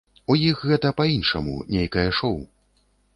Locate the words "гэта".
0.69-0.91